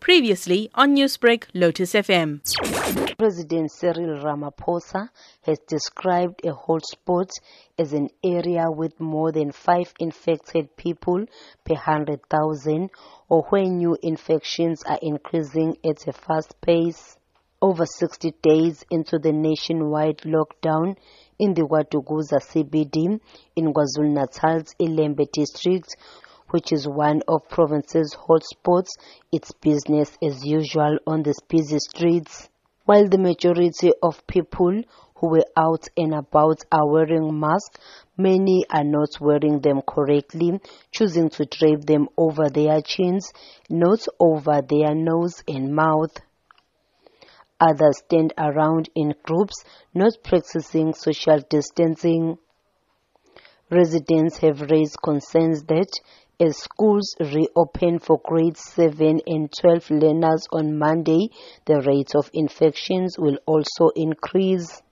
[0.00, 2.40] Previously on Newsbreak, Lotus FM.
[3.16, 5.08] President Cyril Ramaphosa
[5.42, 7.30] has described a hotspot
[7.78, 11.26] as an area with more than five infected people
[11.64, 12.90] per 100,000
[13.28, 17.16] or where new infections are increasing at a fast pace.
[17.62, 20.96] Over 60 days into the nationwide lockdown
[21.38, 23.20] in the KwaDukuza CBD
[23.56, 25.94] in KwaZulu-Natal's Ilembe district,
[26.50, 28.90] which is one of province's hotspots,
[29.32, 32.48] it's business as usual on these busy streets.
[32.84, 34.82] While the majority of people
[35.16, 37.78] who were out and about are wearing masks,
[38.16, 40.58] many are not wearing them correctly,
[40.90, 43.32] choosing to drape them over their chins,
[43.68, 46.16] not over their nose and mouth.
[47.60, 52.38] Others stand around in groups, not practicing social distancing.
[53.70, 55.92] Residents have raised concerns that
[56.40, 61.28] as schools reopen for grades 7 and 12 learners on Monday,
[61.66, 64.82] the rate of infections will also increase.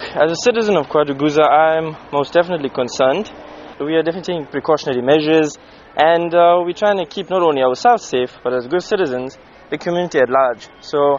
[0.00, 3.30] As a citizen of KwaDukuza, I'm most definitely concerned.
[3.78, 5.56] We are definitely taking precautionary measures
[5.96, 9.36] and uh, we're trying to keep not only ourselves safe, but as good citizens,
[9.70, 10.68] the community at large.
[10.80, 11.18] So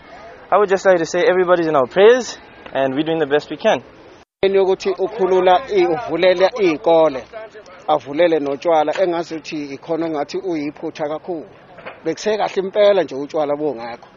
[0.51, 2.37] I would just like to say everybody's in our prayers
[2.73, 3.83] and we're doing the best we can.
[7.87, 11.49] Avulele notshwala engasuthi ikhona ongathi uyiphutha kakhulu.
[12.03, 14.07] Bekusekahle impela nje utshwala bungekho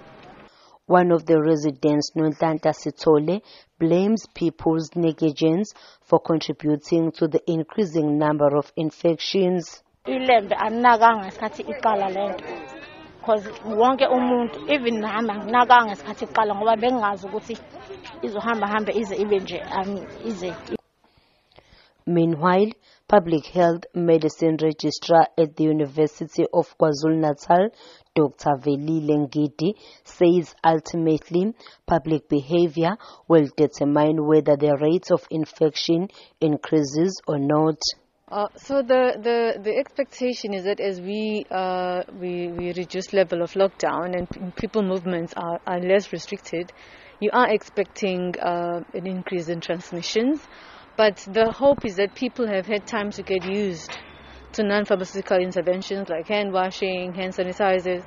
[0.89, 3.43] One of the residents, Nontlanta Sitole,
[3.77, 9.83] blames people's negligence for contributing to the increasing number of infections.
[10.07, 12.45] ilembe aninakanga ngesikhathi iqala lento.
[13.19, 17.57] Because wonke umuntu even nami anginakanga ngesikhathi iqala ngoba bengingazi ukuthi
[18.23, 20.55] izohamba hambe ize ibe nje um, ize
[22.07, 22.71] Meanwhile,
[23.09, 27.71] Public Health Medicine Registrar at the University of KwaZulu-Natal,
[28.15, 28.51] Dr.
[28.59, 31.53] Velile Ngidi, says ultimately
[31.85, 36.09] public behavior will determine whether the rate of infection
[36.41, 37.81] increases or not.
[38.29, 43.43] Uh, so the, the, the expectation is that as we, uh, we, we reduce level
[43.43, 46.73] of lockdown and people movements are, are less restricted,
[47.21, 50.41] you are expecting uh, an increase in transmissions.
[50.97, 53.91] But the hope is that people have had time to get used
[54.53, 58.03] to non-pharmaceutical interventions like hand washing, hand sanitizers,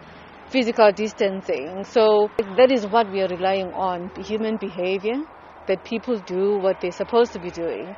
[0.50, 1.84] physical distancing.
[1.84, 5.22] So that is what we are relying on, human behavior,
[5.68, 7.96] that people do what they're supposed to be doing.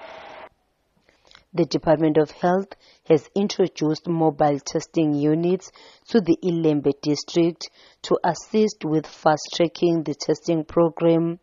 [1.54, 2.76] The Department of Health
[3.08, 5.72] has introduced mobile testing units
[6.10, 7.70] to the Ilembe district
[8.04, 11.40] to assist with fast-tracking the testing program.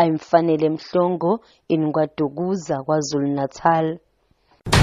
[0.00, 3.98] I'm Fanele Mhlongo in Ngwaduguza, KwaZulu-Natal.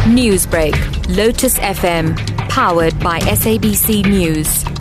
[0.08, 0.76] Newsbreak,
[1.16, 2.18] Lotus FM,
[2.50, 4.75] powered by SABC News.